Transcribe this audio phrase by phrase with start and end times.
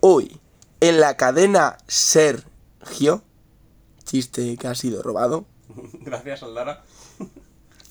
[0.00, 0.40] hoy
[0.80, 3.22] en la cadena Sergio,
[4.04, 5.46] chiste que ha sido robado.
[6.00, 6.82] Gracias, Aldara.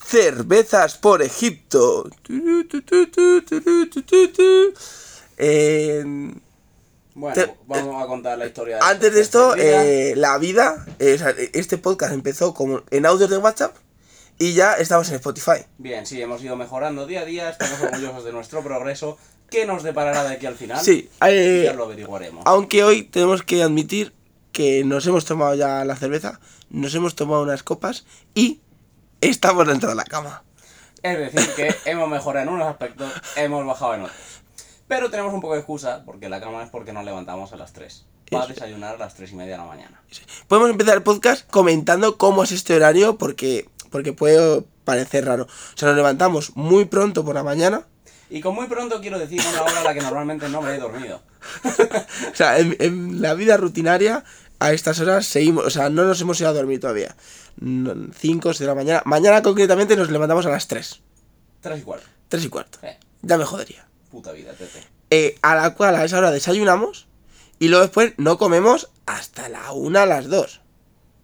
[0.03, 2.09] Cervezas por Egipto.
[7.13, 8.79] Bueno, vamos a contar la historia.
[8.81, 13.75] Antes de esto, eh, la vida, este podcast empezó como en audios de WhatsApp
[14.39, 15.65] y ya estamos en Spotify.
[15.77, 19.17] Bien, sí, hemos ido mejorando día a día, estamos orgullosos de nuestro progreso
[19.49, 20.79] ¿Qué nos deparará de aquí al final?
[20.79, 22.43] Sí, eh, Ya lo averiguaremos.
[22.45, 24.13] aunque hoy tenemos que admitir
[24.51, 28.59] que nos hemos tomado ya la cerveza, nos hemos tomado unas copas y
[29.21, 30.43] estamos dentro de la cama.
[31.01, 34.17] Es decir, que hemos mejorado en unos aspectos, hemos bajado en otros.
[34.87, 37.73] Pero tenemos un poco de excusa, porque la cama es porque nos levantamos a las
[37.73, 38.05] 3.
[38.31, 40.01] Para desayunar a las 3 y media de la mañana.
[40.47, 45.43] Podemos empezar el podcast comentando cómo es este horario porque, porque puede parecer raro.
[45.45, 47.87] O sea, nos levantamos muy pronto por la mañana.
[48.29, 50.77] Y con muy pronto quiero decir una hora a la que normalmente no me he
[50.77, 51.21] dormido.
[52.31, 54.23] O sea, en, en la vida rutinaria,
[54.59, 57.15] a estas horas seguimos, o sea, no nos hemos ido a dormir todavía.
[57.61, 59.01] 5 o 6 de la mañana.
[59.05, 61.01] Mañana concretamente nos levantamos a las 3.
[61.61, 62.05] 3 y cuarto.
[62.29, 62.79] 3 y cuarto.
[62.83, 63.87] Eh, Ya me jodería.
[64.11, 64.83] puta vida, tete.
[65.09, 67.07] Eh, a la cual a esa hora desayunamos
[67.57, 70.61] y luego después no comemos hasta la 1 a las 2.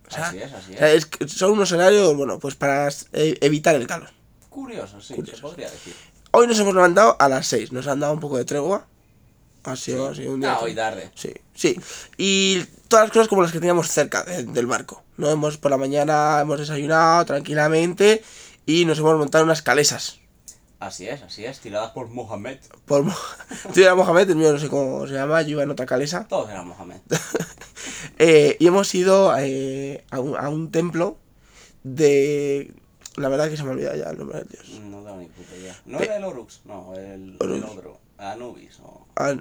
[0.07, 0.79] O sea, Así es, así o es.
[0.79, 4.09] sea, es que son unos horarios, bueno, pues para eh, evitar el calor.
[4.49, 5.35] Curioso, sí, Curioso.
[5.37, 5.93] se podría decir.
[6.37, 8.85] Hoy nos hemos levantado a las 6, nos han dado un poco de tregua.
[9.63, 10.53] Ha sido, ha sido un día.
[10.55, 11.09] Ah, hoy tarde.
[11.15, 11.79] Sí, sí.
[12.17, 15.01] Y todas las cosas como las que teníamos cerca de- del barco.
[15.15, 18.21] No hemos por la mañana hemos desayunado tranquilamente
[18.65, 20.19] y nos hemos montado unas calesas.
[20.79, 22.57] Así es, así es, tiradas por Mohamed.
[22.85, 23.15] Por Mo-
[23.73, 26.27] Tú eras Mohamed, el mío no sé cómo se llama, yo iba en otra calesa.
[26.27, 26.97] Todos eran Mohamed.
[28.17, 31.17] Eh, y hemos ido eh, a, un, a un templo
[31.83, 32.73] de.
[33.17, 34.69] La verdad que se me ha olvidado ya el nombre de Dios.
[34.81, 35.75] No tengo ni puta idea.
[35.85, 36.61] ¿No Pe- era el Orux?
[36.65, 37.57] No, el, Horus.
[37.57, 37.99] el otro.
[38.17, 39.07] Anubis o...
[39.15, 39.33] Ah,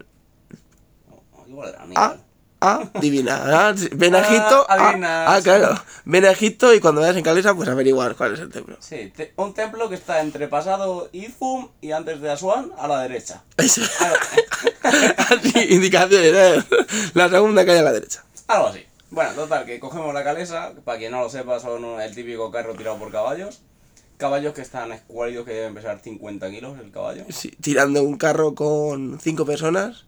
[1.11, 2.21] o- igual era ah, Aníbal.
[2.61, 3.43] ah, divina.
[3.69, 4.67] Ah, ven a Egipto.
[4.69, 5.43] Ah, Ah, adivina, ah, sí.
[5.45, 5.75] claro.
[6.05, 8.77] Ven a Egipto y cuando vayas en calesa, pues averiguar cuál es el templo.
[8.81, 13.03] Sí, te- un templo que está entre pasado Izum y antes de Asuán a la
[13.03, 13.43] derecha.
[13.57, 13.81] Eso.
[14.83, 16.33] Así, indicaciones.
[16.35, 16.65] ¿eh?
[17.15, 18.25] La segunda calle a la derecha.
[18.49, 18.85] algo así.
[19.11, 22.75] Bueno, total, que cogemos la calesa, para quien no lo sepa, son el típico carro
[22.75, 23.63] tirado por caballos.
[24.25, 27.27] Caballos que están escuálidos que deben pesar 50 kilos el caballo.
[27.29, 30.07] Sí, tirando un carro con cinco personas.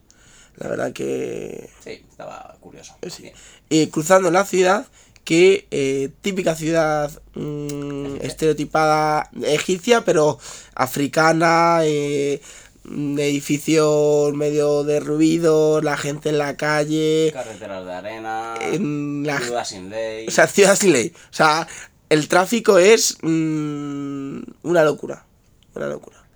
[0.57, 1.69] La verdad que.
[1.85, 2.97] Sí, estaba curioso.
[3.11, 3.25] Sí.
[3.25, 3.35] Bien.
[3.69, 4.87] Y cruzando la ciudad,
[5.23, 10.39] que eh, típica ciudad mm, estereotipada egipcia, pero
[10.75, 12.41] africana, eh,
[12.85, 19.67] mm, edificios medio derruidos, la gente en la calle, Carreteras de arena, en la, ciudad
[19.67, 20.27] sin ley.
[20.27, 21.13] o sea, ciudad sin ley.
[21.15, 21.69] O sea,
[22.09, 25.27] el tráfico es mm, una locura,
[25.75, 26.27] una locura.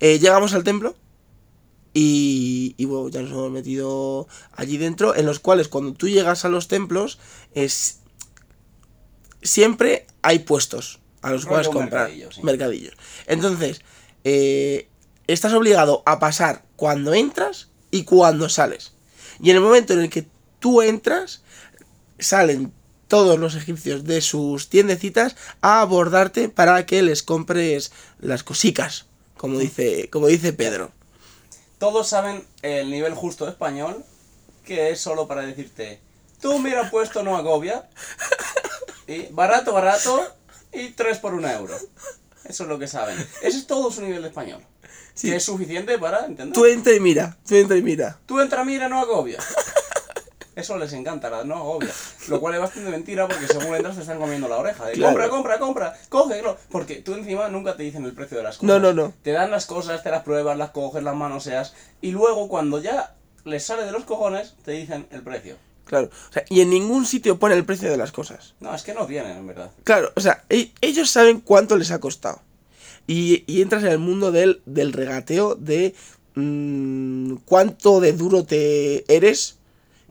[0.00, 0.96] Eh, llegamos al templo
[1.92, 6.44] y, y bueno, ya nos hemos metido allí dentro, en los cuales cuando tú llegas
[6.44, 7.18] a los templos,
[7.54, 8.00] es
[9.42, 12.08] siempre hay puestos a los cuales comprar.
[12.08, 12.42] mercadillo, sí.
[12.42, 12.94] Mercadillos.
[13.26, 13.82] Entonces,
[14.24, 14.88] eh,
[15.26, 18.94] estás obligado a pasar cuando entras y cuando sales.
[19.40, 20.26] Y en el momento en el que
[20.58, 21.42] tú entras,
[22.18, 22.72] salen
[23.10, 27.90] todos los egipcios de sus tiendecitas a abordarte para que les compres
[28.20, 29.06] las cosicas,
[29.36, 30.92] como dice, como dice Pedro.
[31.78, 34.04] Todos saben el nivel justo de español,
[34.64, 36.00] que es solo para decirte,
[36.40, 37.88] tú mira puesto no agobia,
[39.08, 40.24] y barato, barato,
[40.72, 41.76] y 3 por un euro.
[42.44, 43.18] Eso es lo que saben.
[43.42, 44.62] Ese es todo su nivel de español.
[45.14, 45.30] Sí.
[45.30, 46.54] Que es suficiente para entender.
[46.54, 48.20] Tú entra y mira, tú entra y mira.
[48.24, 49.38] Tú entra, mira, no agobia.
[50.56, 51.90] Eso les encanta, la no agobia.
[52.28, 54.86] Lo cual es bastante mentira porque según entras te están comiendo la oreja.
[54.86, 55.14] De, Claro.
[55.14, 56.56] Compra, compra, compra, cógelo.
[56.70, 58.66] Porque tú encima nunca te dicen el precio de las cosas.
[58.68, 59.12] No, no, no.
[59.22, 61.74] Te dan las cosas, te las pruebas, las coges, las manoseas.
[62.00, 65.56] Y luego cuando ya les sale de los cojones, te dicen el precio.
[65.84, 66.10] Claro.
[66.28, 68.54] O sea, y en ningún sitio pone el precio de las cosas.
[68.60, 69.70] No, es que no tienen, en verdad.
[69.84, 72.40] Claro, o sea, e- ellos saben cuánto les ha costado.
[73.06, 75.94] Y, y entras en el mundo del, del regateo de
[76.34, 79.58] mm, cuánto de duro te eres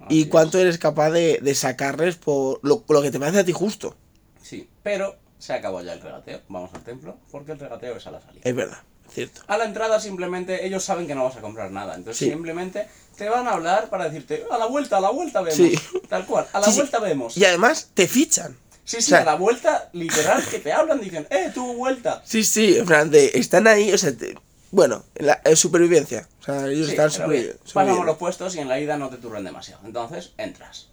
[0.07, 3.51] y cuánto eres capaz de, de sacarles por lo, lo que te parece a ti
[3.51, 3.96] justo.
[4.42, 6.42] Sí, pero se acabó ya el regateo.
[6.48, 8.42] Vamos al templo, porque el regateo es a la salida.
[8.44, 9.42] Es verdad, es cierto.
[9.48, 11.96] A la entrada simplemente ellos saben que no vas a comprar nada.
[11.96, 12.30] Entonces Sí.
[12.30, 12.88] simplemente
[13.18, 15.57] te van a hablar para decirte, a la vuelta, a la vuelta vemos.
[15.57, 15.75] Sí.
[16.07, 16.75] Tal cual, a la sí.
[16.78, 17.36] vuelta vemos.
[17.38, 18.56] Y además te fichan.
[18.86, 22.24] Sí, sí, O sea- a la vuelta, literal, que te hablan, dicen, eh, tu vuelta.
[22.25, 24.36] Sí, sí, en plan, de, están ahí, o sea, te-
[24.71, 26.27] bueno, la en supervivencia.
[26.42, 29.18] O sea, ellos Sí, están supervi- pasamos los puestos y en la ida no te
[29.18, 29.81] turren demasiado.
[29.86, 30.89] Entonces, entras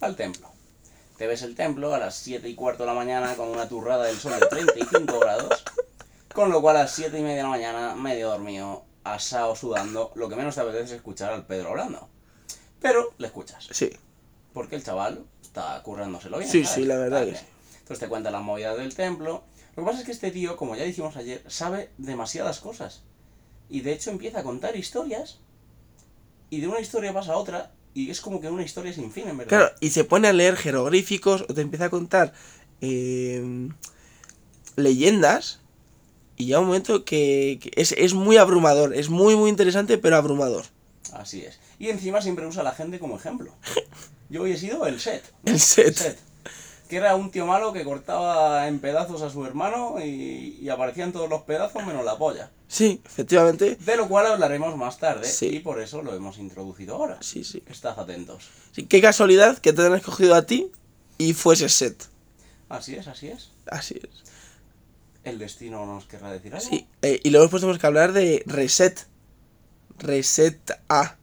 [0.00, 0.48] al templo.
[1.18, 4.04] Te ves el templo a las 7 y cuarto de la mañana con una turrada
[4.04, 5.64] del sol de 35 grados.
[6.34, 10.12] Con lo cual a las 7 y media de la mañana, medio dormido, asado, sudando,
[10.14, 12.08] lo que menos te apetece es escuchar al Pedro hablando.
[12.80, 13.66] Pero le escuchas.
[13.70, 13.90] Sí.
[14.52, 16.50] Porque el chaval está currándoselo bien.
[16.50, 16.74] Sí, ¿sabes?
[16.74, 17.44] sí, la verdad que sí.
[17.78, 19.42] Entonces te cuenta la movida del templo.
[19.74, 23.02] Lo que pasa es que este tío, como ya dijimos ayer, sabe demasiadas cosas.
[23.68, 25.38] Y de hecho empieza a contar historias.
[26.50, 27.72] Y de una historia pasa a otra.
[27.94, 29.48] Y es como que una historia sin fin, en verdad.
[29.48, 32.32] Claro, y se pone a leer jeroglíficos o te empieza a contar
[32.80, 33.68] eh,
[34.76, 35.60] leyendas.
[36.36, 38.94] Y ya un momento que, que es, es muy abrumador.
[38.94, 40.66] Es muy, muy interesante, pero abrumador.
[41.12, 41.58] Así es.
[41.78, 43.52] Y encima siempre usa a la gente como ejemplo.
[44.28, 45.22] Yo hoy he sido el set.
[45.44, 45.94] El set.
[45.94, 46.18] Set.
[46.88, 51.12] Que era un tío malo que cortaba en pedazos a su hermano y, y aparecían
[51.12, 52.50] todos los pedazos menos la polla.
[52.68, 53.76] Sí, efectivamente.
[53.76, 55.46] De lo cual hablaremos más tarde Sí.
[55.46, 57.18] y por eso lo hemos introducido ahora.
[57.20, 57.62] Sí, sí.
[57.68, 58.48] Estad atentos.
[58.72, 60.70] Sí, Qué casualidad que te han escogido a ti
[61.18, 62.04] y fuese set.
[62.68, 63.50] Así es, así es.
[63.66, 64.22] Así es.
[65.24, 66.68] El destino nos querrá decir algo.
[66.68, 69.06] Sí, eh, y luego después tenemos que hablar de reset.
[69.98, 71.16] Reset A.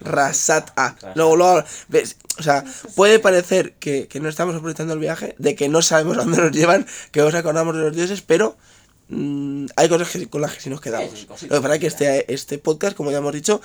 [0.00, 0.90] Rasat A.
[0.92, 1.16] Rasat.
[1.16, 2.64] Luego, luego, ves, o sea,
[2.96, 6.38] puede parecer que, que no estamos aprovechando el viaje, de que no sabemos a dónde
[6.38, 8.56] nos llevan, que nos acordamos de los dioses, pero
[9.08, 11.26] mm, hay cosas que- con las que sí nos quedamos.
[11.28, 13.60] Lo que pasa es que este, este podcast, como ya hemos dicho,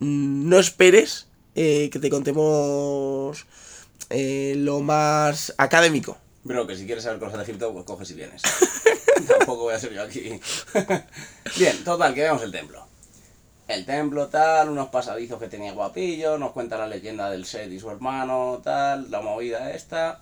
[0.00, 3.46] mm, no esperes eh, que te contemos
[4.10, 6.18] eh, lo más académico.
[6.44, 8.42] Bro, que si quieres saber cosas de Egipto, pues coges y vienes.
[9.26, 10.38] Tampoco voy a ser yo aquí.
[11.58, 12.86] Bien, total, que veamos el templo.
[13.68, 17.80] El templo, tal, unos pasadizos que tenía guapillo, nos cuenta la leyenda del Seth y
[17.80, 20.20] su hermano, tal, la movida esta.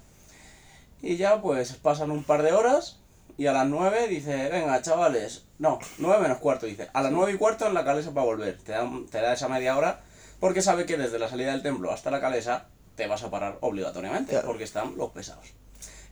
[1.02, 3.00] Y ya pues pasan un par de horas
[3.36, 7.32] y a las nueve dice, venga chavales, no, nueve menos cuarto, dice, a las nueve
[7.32, 8.56] y cuarto en la calesa para volver.
[8.58, 10.00] Te da, te da esa media hora
[10.40, 13.58] porque sabe que desde la salida del templo hasta la calesa te vas a parar
[13.60, 14.46] obligatoriamente Claro.
[14.46, 15.52] porque están los pesados.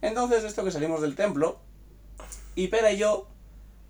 [0.03, 1.61] Entonces esto que salimos del templo
[2.55, 3.29] y Pera y yo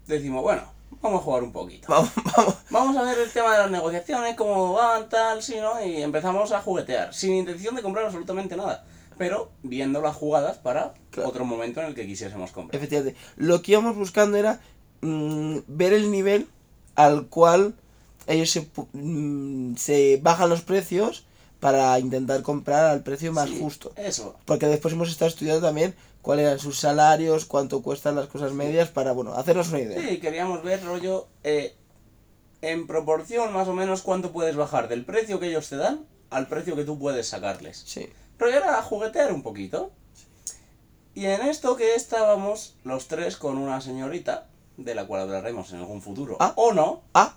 [0.06, 0.62] decimos, bueno,
[1.00, 1.86] vamos a jugar un poquito.
[1.88, 2.54] Vamos, vamos.
[2.70, 5.84] Vamos a ver el tema de las negociaciones, cómo van, tal, sí, ¿no?
[5.84, 8.84] Y empezamos a juguetear, sin intención de comprar absolutamente nada,
[9.18, 11.28] pero viendo las jugadas para Claro.
[11.28, 12.76] otro momento en el que quisiésemos comprar.
[12.76, 13.18] Efectivamente.
[13.36, 14.60] Lo que íbamos buscando era
[15.00, 16.48] mm, ver el nivel
[16.94, 17.74] al cual
[18.26, 21.24] ellos se, pu- mm, se bajan los precios
[21.60, 23.92] para intentar comprar al precio más Sí, justo.
[23.96, 28.52] Eso, Porque después hemos estado estudiando también cuáles eran sus salarios, cuánto cuestan las cosas
[28.52, 30.00] medias para, bueno, hacernos una idea.
[30.00, 31.74] sí, queríamos ver rollo eh,
[32.62, 36.46] en proporción más o menos cuánto puedes bajar del precio que ellos te dan al
[36.46, 37.82] precio que tú puedes sacarles.
[37.84, 38.08] Sí.
[38.38, 39.90] Pero era juguetear un poquito.
[41.14, 44.46] Y en esto que estábamos los tres con una señorita,
[44.78, 46.54] de la cual hablaremos en algún futuro, Ah.
[46.56, 47.02] o no.
[47.14, 47.34] Ah,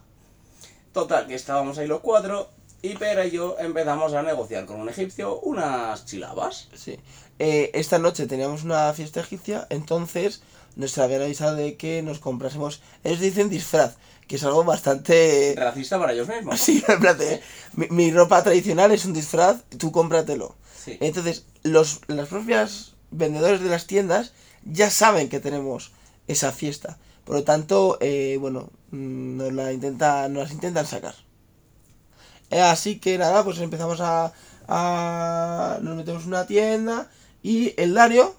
[0.93, 2.47] Total, que estábamos ahí los cuatro,
[2.85, 6.69] y Pera y yo empezamos a negociar con un egipcio unas chilabas.
[6.75, 6.97] sí.
[7.37, 10.41] Eh, esta noche teníamos una fiesta egipcia, entonces
[10.77, 15.53] nos habían avisado de que nos comprásemos, ellos dicen disfraz, que es algo bastante...
[15.57, 16.61] Racista para ellos mismos.
[16.61, 17.41] Sí, en plan de,
[17.73, 20.55] mi, mi ropa tradicional es un disfraz, tú cómpratelo.
[20.81, 20.97] Sí.
[21.01, 24.31] Entonces, los, las propias vendedores de las tiendas
[24.63, 25.91] ya saben que tenemos
[26.27, 26.97] esa fiesta.
[27.25, 31.15] Por lo tanto, eh, bueno, mm, nos, la intenta, nos las intentan sacar.
[32.55, 34.31] Eh, así que nada, pues empezamos a,
[34.67, 35.77] a...
[35.81, 37.09] Nos metemos en una tienda
[37.43, 38.33] y el Dario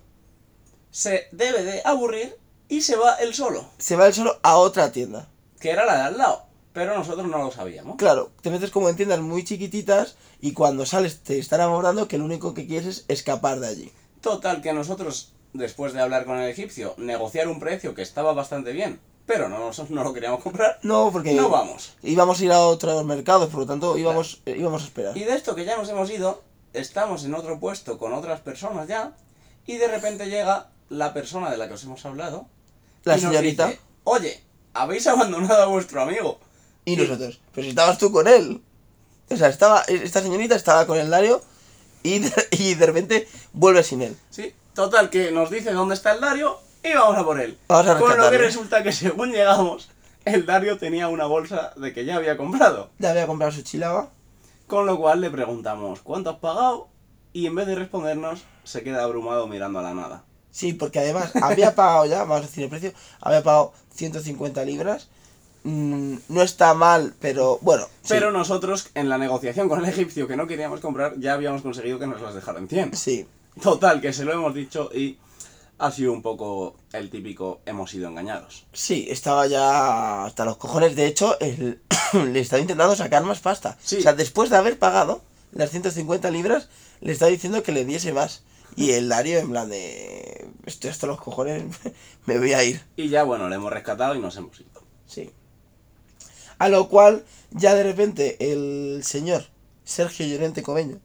[0.90, 2.34] Se debe de aburrir
[2.68, 5.28] y se va él solo, se va él solo a otra tienda.
[5.60, 7.96] que era la de al lado, pero nosotros no lo sabíamos.
[7.96, 12.18] Claro, te metes como en tiendas muy chiquititas y cuando sales te están enamorando que
[12.18, 13.92] lo único que quieres es escapar de allí.
[14.22, 18.72] Total, que nosotros, después de hablar con el egipcio, negociar un precio que estaba bastante
[18.72, 21.94] bien, pero no, nos- no lo queríamos comprar, No, porque no vamos.
[22.02, 25.16] íbamos a ir a otros mercados, por lo tanto íbamos, eh, íbamos a esperar.
[25.16, 26.42] Y de esto que ya nos hemos ido,
[26.72, 29.16] estamos en otro puesto con otras personas ya,
[29.66, 32.46] y de repente llega la persona de la que os hemos hablado.
[33.04, 34.40] La y nos señorita dice, Oye,
[34.74, 36.38] habéis abandonado a vuestro amigo.
[36.84, 37.40] y nosotros.
[37.52, 38.62] Pero si estabas tú con él.
[39.28, 41.42] O sea, estaba, esta señorita estaba con el Dario
[42.04, 44.16] y de, y de repente vuelve sin él.
[44.30, 47.58] Sí, total, que nos dice dónde está el Dario y vamos a por él.
[47.68, 49.88] Vamos a Con lo que resulta que según llegamos,
[50.24, 52.90] el Dario tenía una bolsa de que ya había comprado.
[52.98, 54.10] Ya había comprado su chilaba.
[54.66, 56.88] Con lo cual le preguntamos, ¿cuánto has pagado?
[57.32, 60.24] Y en vez de respondernos, se queda abrumado mirando a la nada.
[60.50, 65.08] Sí, porque además había pagado ya, vamos a decir el precio, había pagado 150 libras.
[65.64, 67.84] Mm, no está mal, pero bueno.
[68.02, 71.62] sí, Pero nosotros, en la negociación con el egipcio que no queríamos comprar, ya habíamos
[71.62, 72.96] conseguido que nos las dejaran en 100.
[72.96, 73.26] Sí,
[73.62, 75.18] Total, que se lo hemos dicho y
[75.78, 78.66] ha sido un poco el típico hemos sido engañados.
[78.72, 80.96] sí, estaba ya hasta los cojones.
[80.96, 81.80] De hecho, el,
[82.32, 83.76] le estaba intentando sacar más pasta.
[83.82, 83.96] Sí.
[83.98, 86.68] O sea, después de haber pagado las 150 libras,
[87.00, 88.42] le estaba diciendo que le diese más.
[88.74, 90.48] Y el Dario, en plan de.
[90.66, 91.64] Estoy hasta los cojones,
[92.26, 92.82] me voy a ir.
[92.96, 94.82] Y ya, bueno, le hemos rescatado y nos hemos ido.
[95.06, 95.30] Sí.
[96.58, 99.44] A lo cual, ya de repente, el señor
[99.84, 101.00] Sergio Llorente Cobeño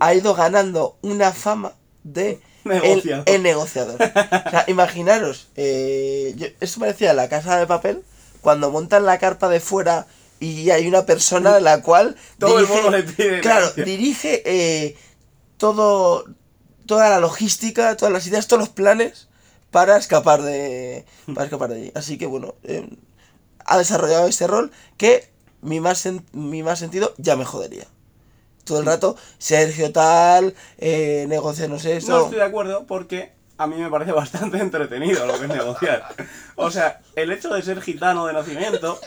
[0.00, 3.24] ha ido ganando una fama de Negociador.
[3.26, 3.94] el negociador.
[4.00, 8.02] O sea, imaginaros, eh, yo- esto parecía la casa de papel
[8.40, 10.06] cuando montan la carpa de fuera
[10.40, 14.96] y hay una persona a la cual Todo el mundo le pide claro, dirige eh,
[15.56, 16.24] todo
[16.86, 19.28] toda la logística, todas las ideas, todos los planes
[19.70, 21.04] para escapar de
[21.34, 21.92] para escapar de allí.
[21.94, 22.88] Así que bueno, eh,
[23.64, 25.28] ha desarrollado este rol que
[25.62, 27.86] mi más sen- mi más sentido ya me jodería.
[28.66, 32.24] Todo el rato, Sergio tal, eh, negocia no sé No esto.
[32.24, 36.04] estoy de acuerdo porque a mí me parece bastante entretenido lo que es negociar.
[36.56, 39.00] O sea, el hecho de ser gitano de nacimiento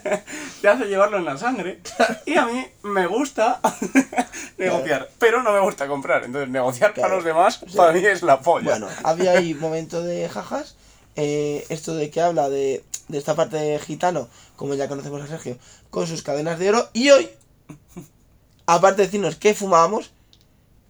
[0.62, 1.80] te hace llevarlo en la sangre.
[2.24, 3.60] Y a mí me gusta
[4.58, 6.24] negociar, pero no me gusta comprar.
[6.24, 8.70] Entonces, negociar para los demás para mí es la polla.
[8.70, 10.76] Bueno, había ahí momento de jajas.
[11.16, 15.26] eh, esto de que habla de, de esta parte de gitano, como ya conocemos a
[15.26, 15.58] Sergio,
[15.90, 16.88] con sus cadenas de oro.
[16.92, 17.28] Y hoy,
[18.74, 20.12] aparte de decirnos que fumábamos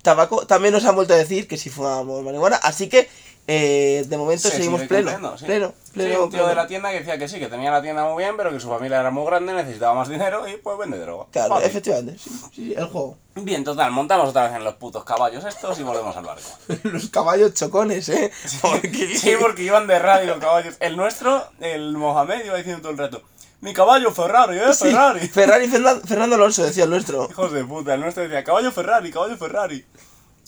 [0.03, 2.57] tabaco, también nos han vuelto a decir que si fumábamos marihuana.
[2.57, 3.09] Así que,
[3.47, 5.45] eh, de momento Se seguimos pleno, sí.
[5.45, 5.75] pleno.
[5.93, 6.15] Pleno.
[6.15, 6.47] Sí, un tío pleno.
[6.49, 8.61] de la tienda que decía que sí, que tenía la tienda muy bien, pero que
[8.61, 11.27] su familia era muy grande, necesitaba más dinero y pues vende droga.
[11.33, 11.69] Claro, Fácil.
[11.69, 12.19] efectivamente.
[12.19, 13.19] Sí, sí, el juego.
[13.35, 16.49] Bien, total, montamos otra vez en los putos caballos estos y volvemos al barco.
[16.85, 18.31] Los caballos chocones, ¿eh?
[18.63, 19.17] Porque...
[19.19, 20.77] Sí, porque iban de rally los caballos.
[20.81, 23.23] El nuestro, el Mohamed, iba diciendo todo el rato:
[23.61, 25.29] Mi caballo Ferrari, eh, Sí, Ferrari.
[25.29, 27.29] Ferrari Fernan- Fernando Alonso decía el nuestro.
[27.31, 29.85] Hijos de puta, el nuestro decía: Caballo Ferrari, caballo Ferrari.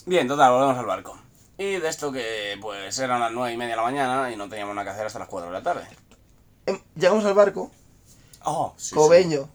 [0.05, 1.17] Bien, total, volvemos al barco.
[1.57, 4.49] Y de esto que, pues, eran las nueve y media de la mañana y no
[4.49, 5.87] teníamos nada que hacer hasta las 4 de la tarde.
[6.65, 7.71] Em, Llegamos al barco.
[8.43, 8.95] Oh, sí, sí.
[8.95, 9.47] Cobeño,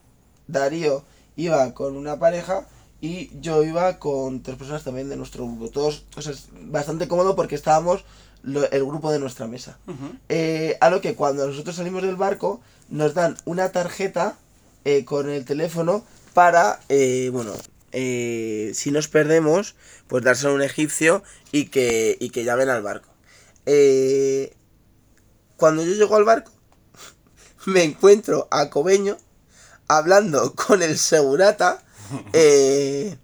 [0.46, 1.02] Darío
[1.36, 2.66] iba con una pareja
[3.00, 5.68] y yo iba con tres personas también de nuestro grupo.
[5.70, 8.04] Todos, o sea, bastante cómodo porque estábamos
[8.49, 9.78] lo- el grupo de nuestra mesa.
[10.28, 14.37] Eh, a lo que cuando nosotros salimos del barco nos dan una tarjeta
[14.85, 17.52] eh, con el teléfono para, eh, bueno,
[17.93, 19.75] si nos perdemos,
[20.07, 23.09] pues dárselo a un egipcio y que, y que llamen al barco.
[25.57, 26.52] Cuando yo llego al barco,
[27.67, 29.17] me encuentro a Cobeño
[29.88, 31.83] hablando con el segurata.
[32.33, 33.17] eh,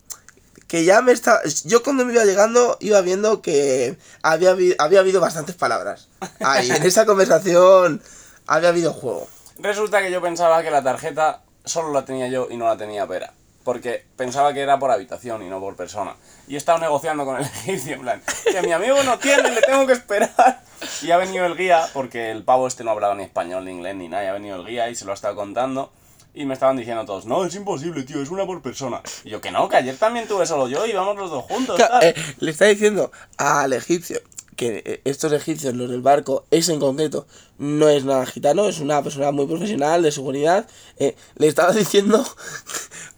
[0.74, 1.40] que ya me está.
[1.66, 6.08] Yo cuando me iba llegando iba viendo que había, había habido bastantes palabras.
[6.40, 8.02] Ahí, en esa conversación
[8.48, 9.28] había habido juego.
[9.60, 13.06] Resulta que yo pensaba que la tarjeta solo la tenía yo y no la tenía
[13.06, 13.32] Pera.
[13.62, 16.16] Porque pensaba que era por habitación y no por persona.
[16.48, 19.62] Y he estado negociando con el egipcio, en plan, que mi amigo no tiene, le
[19.62, 20.60] tengo que esperar.
[21.02, 23.94] Y ha venido el guía, porque el pavo este no hablaba ni español, ni inglés,
[23.94, 24.24] ni nada.
[24.24, 25.92] Y ha venido el guía y se lo ha estado contando.
[26.34, 29.00] Y me estaban diciendo todos, no, es imposible, tío, es una por persona.
[29.22, 31.76] Y yo, que no, que ayer también tuve solo yo y vamos los dos juntos.
[31.76, 32.04] Claro, tal".
[32.08, 34.20] eh, le está diciendo al egipcio
[34.56, 37.26] que eh, estos egipcios, los del barco, ese en concreto,
[37.58, 40.66] no es nada gitano, es una persona muy profesional de seguridad.
[40.96, 42.24] eh, le estaba diciendo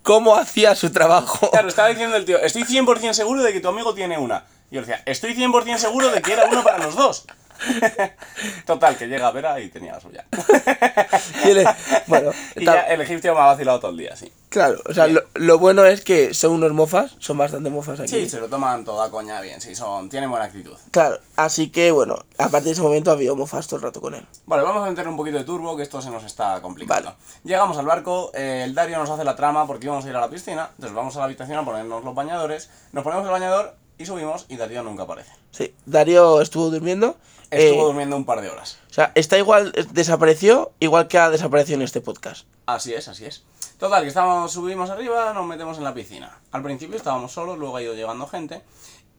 [0.02, 1.50] cómo hacía su trabajo.
[1.50, 4.44] Claro, estaba diciendo el tío, estoy 100% seguro de que tu amigo tiene una.
[4.70, 7.24] Y yo decía, estoy 100% seguro de que era uno para los dos.
[8.66, 10.24] Total, que llega Vera y tenía la suya.
[11.44, 11.66] Y él,
[12.06, 14.32] bueno, Y ya el egipcio me ha vacilado todo el día, sí.
[14.48, 18.08] claro, o sea, lo, lo bueno es que son unos mofas, son bastante mofas aquí.
[18.08, 20.74] Sí, se lo toman toda coña bien, sí, son, tienen buena actitud.
[20.90, 24.14] Claro, así que bueno, a partir de ese momento había mofas todo el rato con
[24.14, 24.26] él.
[24.46, 27.10] Vale, vamos a meter un poquito de turbo, que esto se nos está complicando.
[27.10, 27.16] Vale.
[27.44, 30.20] Llegamos al barco, eh, el Dario nos hace la trama porque íbamos a ir a
[30.20, 33.76] la piscina, entonces vamos a la habitación a ponernos los bañadores, nos ponemos el bañador
[33.98, 35.30] y subimos y Darío nunca aparece.
[35.52, 37.16] Sí, Darío estuvo durmiendo.
[37.50, 38.78] Estuvo eh, durmiendo un par de horas.
[38.90, 42.46] O sea, está igual, eh, desapareció, igual que ha desaparecido en este podcast.
[42.66, 43.44] Así es, así es.
[43.78, 46.38] Total, que estábamos, subimos arriba, nos metemos en la piscina.
[46.52, 48.62] Al principio estábamos solos, luego ha ido llegando gente.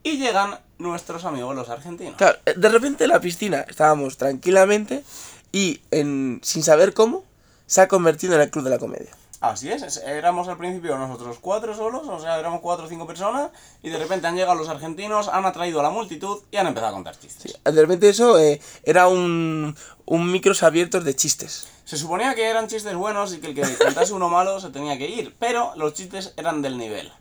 [0.04, 2.16] Y llegan nuestros amigos los argentinos.
[2.16, 5.04] Claro, eh, de repente en la piscina estábamos tranquilamente
[5.52, 7.24] y en, sin saber cómo
[7.66, 9.12] se ha convertido en el club de la comedia.
[9.40, 13.52] Así es, éramos al principio nosotros cuatro solos, o sea, éramos cuatro o cinco personas,
[13.84, 16.92] y de repente han llegado los argentinos, han atraído a la multitud y han empezado
[16.92, 17.60] a contar chistes.
[17.64, 19.76] De repente eso eh, era un,
[20.06, 21.68] un micros abiertos de chistes.
[21.86, 24.98] Se suponía que eran chistes buenos y que el que contase uno malo se tenía
[24.98, 27.14] que ir, pero los chistes eran del nivel.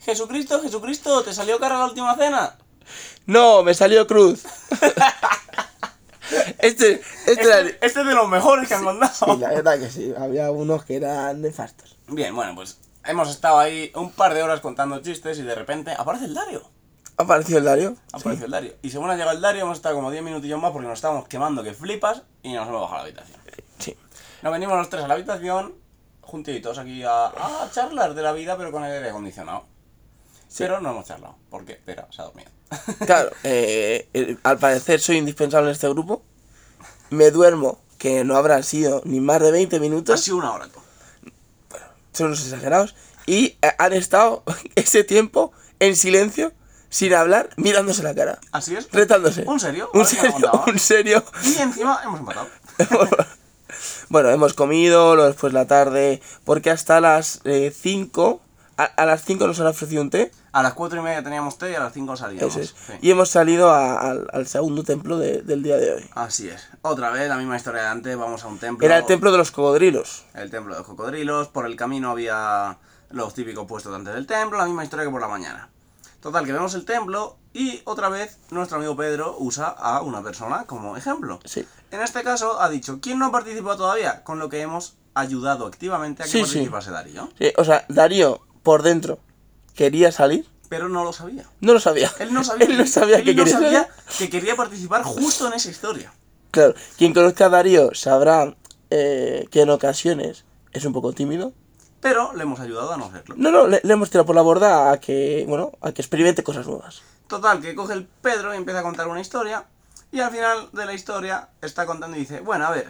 [0.00, 2.58] Jesucristo, Jesucristo, ¿te salió cara la última cena?
[3.26, 4.44] No, me salió cruz.
[6.58, 7.60] este, este era...
[7.60, 9.34] Este, este es de los mejores que han contado.
[9.34, 11.96] Sí, la verdad que sí, había unos que eran nefastos.
[12.08, 15.92] Bien, bueno, pues hemos estado ahí un par de horas contando chistes y de repente
[15.96, 16.62] aparece el Dario.
[17.16, 17.96] ¿Ha aparecido el Dario?
[18.12, 18.74] Apareció el Dario.
[18.82, 21.28] Y según ha llegado el Dario, hemos estado como 10 minutillos más porque nos estábamos
[21.28, 23.40] quemando que flipas y nos hemos bajado a la habitación.
[23.78, 23.96] Sí.
[24.42, 25.74] Nos venimos los tres a la habitación,
[26.22, 29.64] juntitos aquí a, a charlar de la vida, pero con el aire acondicionado.
[30.58, 32.50] Pero no hemos charlado, porque Pera se ha dormido.
[33.06, 36.22] Claro, eh, eh, al parecer soy indispensable en este grupo.
[37.10, 40.20] Me duermo, que no habrán sido ni más de 20 ha minutos.
[40.20, 40.66] sido una hora.
[40.68, 40.78] tú.
[42.12, 42.94] Son unos exagerados.
[43.26, 44.42] y eh, han estado
[44.74, 46.52] ese tiempo en silencio,
[46.88, 48.38] sin hablar, mirándose la cara.
[48.52, 48.90] Así es.
[48.92, 49.44] Retándose.
[49.46, 49.90] ¿Un serio?
[49.94, 51.24] Un serio, un serio.
[51.44, 52.48] Y encima hemos empatado.
[54.08, 58.40] bueno, hemos comido, luego después la tarde, porque hasta las 5,
[58.76, 61.58] a, a las 5 nos han ofrecido un té, A las cuatro y media teníamos
[61.58, 62.50] té y a las cinco salíamos.
[62.56, 62.92] eso es, Sí.
[63.02, 66.10] y hemos salido a- al, al segundo templo de- del día de hoy.
[66.14, 66.68] Así es.
[66.82, 68.84] Otra vez, la misma historia de antes, vamos a un templo.
[68.84, 70.24] Era el templo de los cocodrilos.
[70.34, 71.48] El templo de los cocodrilos.
[71.48, 72.78] Por el camino había
[73.10, 75.68] los típicos puestos antes del templo, la misma historia que por la mañana.
[76.20, 80.64] Total, que vemos el templo y otra vez nuestro amigo Pedro usa a una persona
[80.64, 81.40] como ejemplo.
[81.44, 81.66] Sí.
[81.92, 84.22] En este caso ha dicho, ¿quién no ha participado todavía?
[84.22, 87.28] Con lo que hemos ayudado activamente a que Sí, participase Darío.
[87.38, 89.18] Sí, O sea, Darío, por dentro,
[89.74, 91.44] quería salir, Pero no lo sabía.
[91.60, 92.10] no lo sabía.
[92.18, 94.18] Él no sabía, Él no sabía él que quería sabía salir.
[94.18, 96.12] que quería participar justo en esa historia.
[96.50, 98.54] Claro, quien conozca a Darío sabrá
[98.90, 101.52] eh, que en ocasiones es un poco tímido.
[102.00, 103.34] Pero le hemos ayudado a no serlo.
[103.36, 106.42] No, no, le, le hemos tirado por la borda a que, bueno, a que experimente
[106.42, 107.02] cosas nuevas.
[107.28, 109.64] Total, que coge el Pedro y empieza a contar una historia.
[110.10, 112.88] Y al final de la historia está contando y dice, bueno, a ver,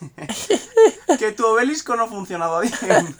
[1.18, 2.74] que tu obelisco no funcionaba bien.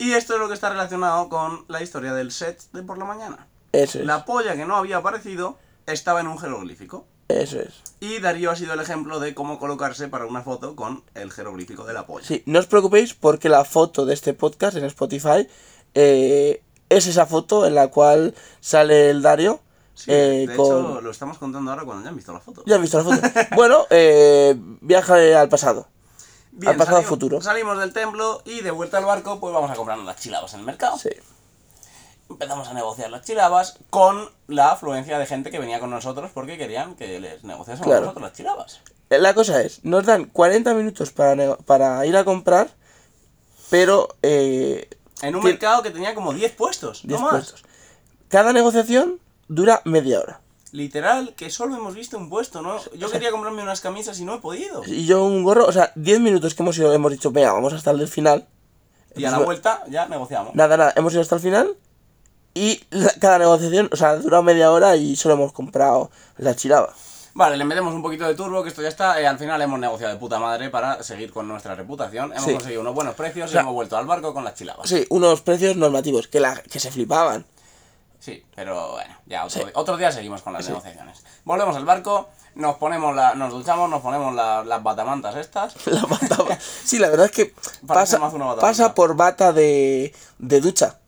[0.00, 3.04] y esto es lo que está relacionado con la historia del set de por la
[3.04, 3.46] mañana.
[3.72, 4.06] Eso es.
[4.06, 7.04] La polla que no había aparecido estaba en un jeroglífico.
[7.28, 7.82] Eso es.
[8.00, 11.84] Y Darío ha sido el ejemplo de cómo colocarse para una foto con el jeroglífico
[11.84, 12.26] de la polla.
[12.26, 15.46] Sí, no os preocupéis porque la foto de este podcast en Spotify
[15.92, 19.60] eh, es esa foto en la cual sale el Dario.
[19.92, 20.66] Sí, eh, de con...
[20.66, 22.62] hecho, lo estamos contando ahora cuando ya han visto la foto.
[22.64, 23.28] Ya has visto la foto.
[23.54, 25.88] bueno, eh, viaje al pasado.
[26.52, 27.40] Bien, al pasado salimos- futuro.
[27.40, 30.60] Salimos del templo y de vuelta al barco, pues vamos a comprarnos las chilabas en
[30.60, 30.98] el mercado.
[30.98, 31.10] Sí.
[32.28, 36.56] Empezamos a negociar las chilabas con la afluencia de gente que venía con nosotros porque
[36.58, 38.02] querían que les negociásemos Claro.
[38.02, 38.80] nosotros las chilabas.
[39.10, 42.68] Eh, La cosa es, nos dan 40 minutos para, para ir a comprar,
[43.68, 44.88] pero eh,
[45.22, 47.32] En un mercado que tenía como 10 puestos, 10 no más.
[47.50, 47.64] puestos.
[48.28, 50.40] Cada negociación dura media hora.
[50.72, 52.76] Literal, que solo hemos visto un puesto, ¿no?
[52.94, 54.82] Yo quería comprarme unas camisas y no he podido.
[54.86, 57.72] Y yo un gorro, o sea, 10 minutos que hemos ido, hemos dicho, venga, vamos
[57.72, 58.46] hasta el final.
[59.16, 60.54] Y a la vuelta ya negociamos.
[60.54, 61.76] Nada, nada, hemos ido hasta el final
[62.54, 66.54] y la- cada negociación, o sea, ha durado media hora y solo hemos comprado la
[66.54, 66.94] chilaba.
[67.34, 69.20] Vale, le metemos un poquito de turbo, que esto ya está.
[69.20, 72.32] eh, al final hemos negociado de puta madre para seguir con nuestra reputación.
[72.32, 72.52] Hemos Sí.
[72.52, 74.88] conseguido unos buenos precios O sea- y hemos vuelto al barco con las chilabas.
[74.88, 77.44] Sí, unos precios normativos que, la, que se flipaban.
[78.20, 79.70] Sí, pero bueno, ya otro, Sí.
[79.74, 81.24] otro día seguimos con las negociaciones.
[81.44, 85.74] Volvemos al barco, nos ponemos la, nos duchamos, nos ponemos la- las batamantas estas.
[85.86, 87.54] La bata- sí, la verdad es que
[87.86, 90.98] pasa, más una bata pasa por bata de, de ducha.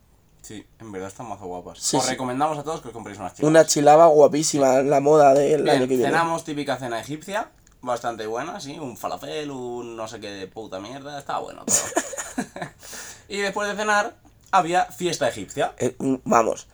[0.40, 1.78] Sí, en verdad están más guapas.
[1.78, 3.46] Sí, Os recomendamos a todos que os compréis unas chicas.
[3.48, 6.06] Una chilaba guapísima, la moda del año que viene.
[6.06, 7.48] cenamos típica cena egipcia,
[7.82, 11.76] bastante buena, sí, un falafel, un no sé qué de puta mierda, estaba bueno todo.
[13.28, 14.14] y después de cenar
[14.50, 15.74] había fiesta egipcia.
[15.78, 16.66] Eh, mm, vamos,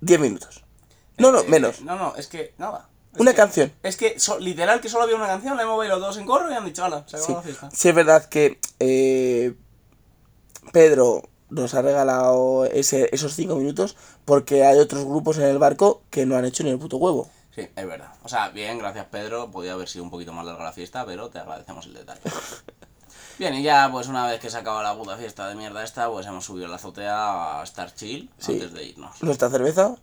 [0.00, 0.64] 10 minutos.
[1.18, 1.80] No, no, menos.
[1.82, 2.88] No, no, es que nada.
[3.14, 3.72] Es Una que- canción.
[3.82, 6.50] Es que so- literal que solo había una canción, la hemos bailado todos en corro
[6.50, 7.32] y han dicho, hala, se acabó Sí.
[7.34, 7.70] la fiesta.
[7.72, 9.54] Sí, es verdad que eh,
[10.72, 16.02] Pedro nos ha regalado ese, esos 5 minutos porque hay otros grupos en el barco
[16.10, 17.28] que no han hecho ni el puto huevo.
[17.54, 18.12] Sí, es verdad.
[18.22, 19.50] O sea, bien, gracias Pedro.
[19.50, 22.20] Podía haber sido un poquito más larga la fiesta, pero te agradecemos el detalle.
[23.40, 26.10] Bien, y ya pues una vez que se acaba la puta fiesta de mierda esta,
[26.10, 28.52] pues hemos subido a la azotea a estar chill Sí.
[28.52, 29.22] antes de irnos.
[29.22, 29.96] Nuestra cerveza,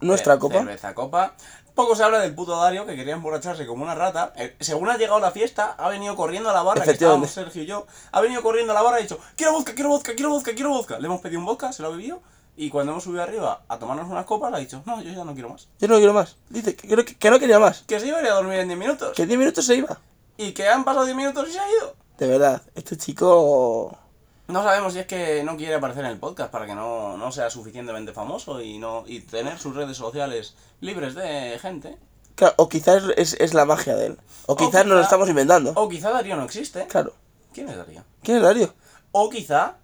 [0.00, 0.58] nuestra Ce- copa.
[0.58, 1.34] Cerveza, copa.
[1.74, 4.32] Poco se habla del puto Dario que quería emborracharse como una rata.
[4.36, 7.64] Eh, según ha llegado la fiesta, ha venido corriendo a la barra, que estábamos Sergio
[7.64, 7.88] y yo.
[8.12, 10.52] Ha venido corriendo a la barra y ha dicho, quiero vodka, quiero vodka, quiero vodka,
[10.54, 10.98] quiero vodka.
[11.00, 12.22] Le hemos pedido un vodka, se lo ha bebido.
[12.56, 15.32] Y cuando hemos subido arriba a tomarnos unas copas, ha dicho, no, yo ya no
[15.34, 15.66] quiero más.
[15.80, 16.36] Yo no quiero más.
[16.48, 17.82] Dice que, que, que no quería más.
[17.88, 19.12] Que se iba a ir a dormir en 10 minutos.
[19.16, 19.98] Que 10 minutos se iba.
[20.36, 21.96] Y que han pasado 10 minutos y se ha ido.
[22.18, 23.98] De verdad, este chico...
[24.46, 27.32] No sabemos si es que no quiere aparecer en el podcast para que no, no
[27.32, 31.96] sea suficientemente famoso y no y tener sus redes sociales libres de gente.
[32.34, 34.18] Claro, o quizás es, es la magia de él.
[34.46, 35.72] O quizás nos lo quizá- estamos inventando.
[35.76, 36.86] O quizá Darío no existe.
[36.88, 37.14] Claro.
[37.54, 38.04] ¿Quién es Darío?
[38.22, 38.74] ¿Quién es Darío?
[39.12, 39.76] O quizá...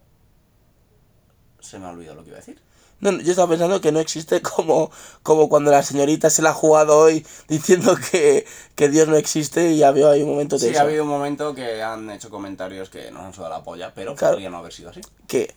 [1.61, 2.61] Se me ha olvidado lo que iba a decir.
[3.01, 4.91] No, yo estaba pensando que no existe como,
[5.23, 9.71] como cuando la señorita se la ha jugado hoy diciendo que, que Dios no existe
[9.73, 10.81] y había ahí un momento de Sí, eso.
[10.81, 14.15] ha habido un momento que han hecho comentarios que nos han sudado la polla, pero
[14.15, 14.35] Claro.
[14.35, 15.01] podría no haber sido así.
[15.27, 15.55] Que,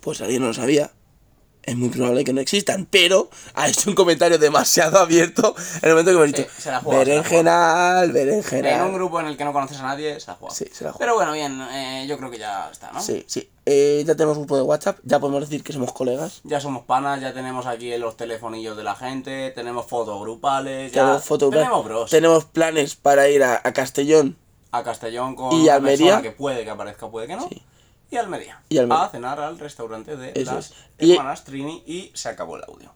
[0.00, 0.90] pues alguien no lo sabía.
[1.62, 5.90] Es muy probable que no existan, pero ha hecho un comentario demasiado abierto en el
[5.90, 8.14] momento que hemos dicho, Sí, se la ha jugado, se la ha berenjenal, En un
[8.14, 8.92] berenjenal.
[8.94, 10.50] grupo en el que no conoces a nadie, se.
[10.50, 10.98] Sí, la jugado.
[10.98, 13.02] Pero bueno, bien, eh, yo creo que ya está, ¿no?
[13.02, 13.50] Sí, sí.
[13.66, 16.40] Eh, ya tenemos un grupo de WhatsApp, ya podemos decir que somos colegas.
[16.44, 21.02] Ya somos panas, ya tenemos aquí los telefonillos de la gente, tenemos fotos grupales, ya
[21.02, 22.10] Tenemos fotos, tenemos bros.
[22.10, 24.36] tenemos planes para ir a, a Castellón
[24.70, 26.06] a Castellón con Y una Almería.
[26.06, 27.48] persona que puede que aparezca, puede que no.
[27.48, 27.62] Sí.
[28.10, 28.62] Y Almería.
[28.68, 29.04] Y Almería.
[29.04, 30.74] A cenar al restaurante de Eso las es.
[31.08, 32.92] Y- hermanas Trini y se acabó el audio.